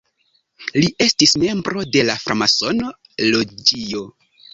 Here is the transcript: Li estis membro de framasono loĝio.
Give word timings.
Li 0.77 0.87
estis 1.05 1.33
membro 1.43 1.83
de 1.95 2.05
framasono 2.23 2.89
loĝio. 3.35 4.03